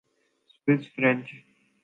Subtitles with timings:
[0.53, 1.27] Swiss French